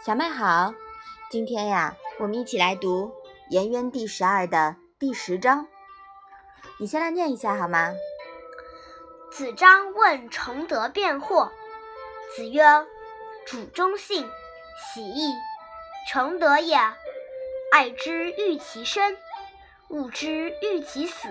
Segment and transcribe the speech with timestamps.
[0.00, 0.74] 小麦好，
[1.28, 3.06] 今天呀，我们一起来读
[3.50, 5.66] 《颜渊》第十二的第十章。
[6.78, 7.92] 你先来念一下好吗？
[9.32, 11.50] 子张问崇德辩惑，
[12.36, 12.62] 子曰
[13.44, 14.24] ：“主忠信，
[14.94, 15.32] 喜义。
[16.12, 16.76] 崇德也，
[17.72, 19.16] 爱之欲其生，
[19.88, 21.28] 恶之欲其死。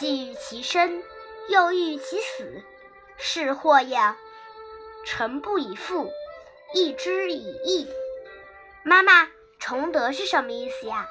[0.00, 1.00] 既欲其生，
[1.48, 2.64] 又欲其死，
[3.16, 3.98] 是祸也。
[5.06, 6.10] 臣不以父。”
[6.74, 7.88] 义之以义。
[8.82, 11.06] 妈妈，崇德是什么意思呀？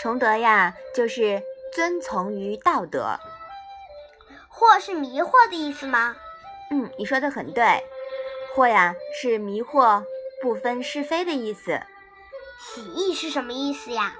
[0.00, 3.18] 崇德呀，就是遵从于道德。
[4.50, 6.16] 惑是迷惑的意思吗？
[6.70, 7.84] 嗯，你说的很对。
[8.54, 10.04] 惑呀，是迷惑、
[10.40, 11.80] 不分是非的意思。
[12.58, 14.14] 喜义是什么意思呀？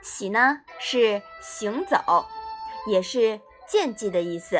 [0.00, 2.26] 喜呢，是行走，
[2.86, 4.58] 也是见迹的意思。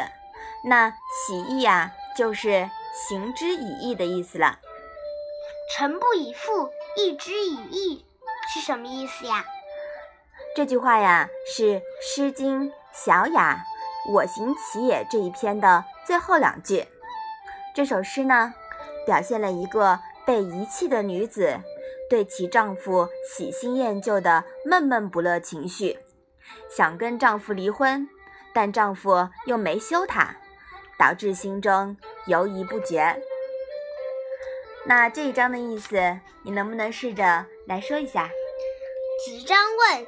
[0.64, 4.58] 那喜义呀，就是行之以义的意思了。
[5.74, 8.04] 臣不以父，义之以义，
[8.52, 9.42] 是什么意思呀？
[10.54, 13.64] 这句话呀，是《诗经·小雅·
[14.12, 16.86] 我行其也》这一篇的最后两句。
[17.74, 18.52] 这首诗呢，
[19.06, 21.58] 表现了一个被遗弃的女子
[22.10, 25.98] 对其丈夫喜新厌旧的闷闷不乐情绪，
[26.68, 28.06] 想跟丈夫离婚，
[28.52, 30.36] 但丈夫又没休她，
[30.98, 33.22] 导致心中犹疑不决。
[34.84, 38.28] 那这一章的意思，你能不能试着来说一下？
[39.24, 40.06] 子张问：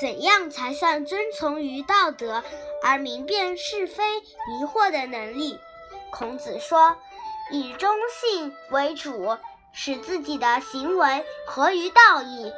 [0.00, 2.42] 怎样才算遵从于道德
[2.82, 5.58] 而明辨是非迷惑的能力？
[6.10, 6.96] 孔子说：
[7.50, 9.36] 以忠信为主，
[9.74, 12.50] 使自己的行为合于道义，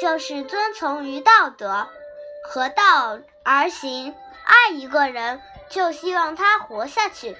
[0.00, 1.86] 就是遵从于道德，
[2.48, 4.14] 合道而行。
[4.44, 7.34] 爱一个人，就希望他活下去；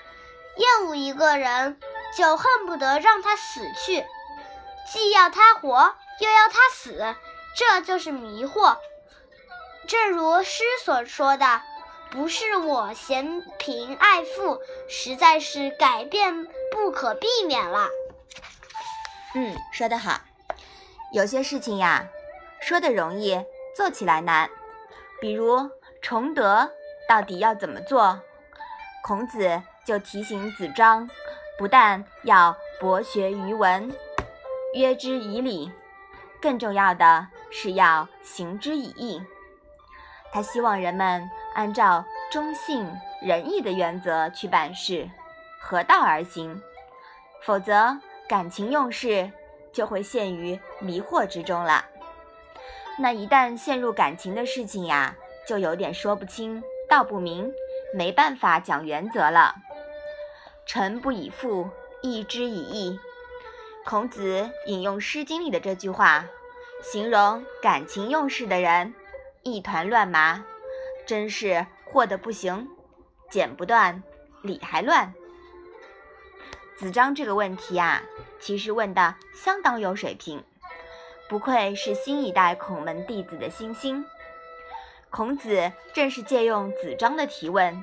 [0.57, 1.79] 厌恶一个人。
[2.15, 4.05] 就恨不得让他死去，
[4.93, 7.15] 既要他活，又要他死，
[7.57, 8.77] 这就是迷惑。
[9.87, 11.63] 正如诗所说的
[12.11, 17.89] ：“不是我嫌贫爱富，实在是改变不可避免了。”
[19.35, 20.21] 嗯，说得好。
[21.13, 22.07] 有些事情呀，
[22.61, 23.45] 说的容易，
[23.77, 24.51] 做起来难。
[25.21, 25.71] 比如
[26.03, 26.71] 崇德
[27.09, 28.21] 到底要怎么做？
[29.03, 31.09] 孔子就提醒子张。
[31.59, 33.91] 不但要博学于文，
[34.75, 35.73] 约之以礼，
[36.41, 39.23] 更重要的是要行之以义。
[40.33, 42.87] 他希望人们按照忠信
[43.23, 45.09] 仁义的原则去办事，
[45.59, 46.61] 合道而行，
[47.43, 49.31] 否则感情用事
[49.73, 51.87] 就会陷于迷惑之中了。
[52.99, 55.15] 那一旦陷入感情的事情呀，
[55.47, 57.51] 就有点说不清道不明，
[57.95, 59.55] 没办法讲原则了。
[60.67, 61.71] 臣不以父，
[62.03, 62.99] 义之以义。
[63.85, 66.25] 孔子引用《诗经》里的这句话，
[66.83, 68.93] 形容感情用事的人
[69.45, 70.45] 一团乱麻，
[71.07, 72.69] 真是祸得不行，
[73.31, 74.03] 剪不断，
[74.43, 75.15] 理还乱。
[76.77, 78.03] 子张这个问题啊，
[78.41, 80.43] 其实问的相当有水平，
[81.29, 84.05] 不愧是新一代孔门弟子的新星。
[85.11, 87.83] 孔子正是借用子张的提问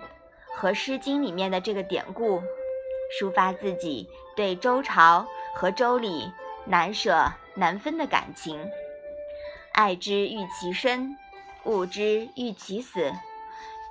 [0.53, 2.43] 和《诗经》里面的这个典故。
[3.11, 6.31] 抒发自己对周朝和周礼
[6.65, 8.69] 难舍难分的感情，
[9.73, 11.15] 爱之欲其生，
[11.63, 13.13] 恶之欲其死。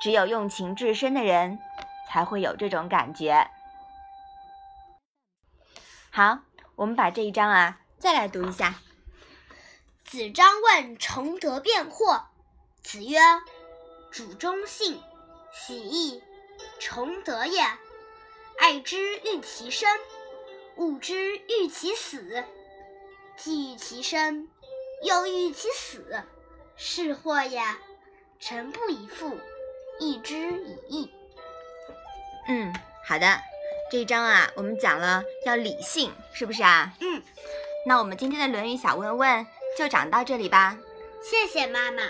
[0.00, 1.60] 只有用情至深的人，
[2.08, 3.48] 才会有这种感觉。
[6.10, 6.40] 好，
[6.74, 8.74] 我们把这一章啊再来读一下。
[10.04, 12.24] 子张问崇德辩惑，
[12.82, 13.18] 子曰
[14.10, 15.00] ：“主忠信，
[15.52, 16.22] 喜义，
[16.80, 17.62] 崇德也。”
[18.62, 19.90] 爱之欲其生，
[20.76, 22.44] 恶之欲其死。
[23.36, 24.48] 既欲其生，
[25.02, 26.22] 又欲其死，
[26.76, 27.60] 是祸也。
[28.38, 29.36] 臣不以父，
[29.98, 31.12] 义之以义。
[32.46, 32.72] 嗯，
[33.04, 33.36] 好的，
[33.90, 36.94] 这一章啊，我们讲了要理性，是不是啊？
[37.00, 37.20] 嗯。
[37.84, 39.44] 那我们今天的《论语》小问问
[39.76, 40.78] 就讲到这里吧。
[41.20, 42.04] 谢谢妈妈。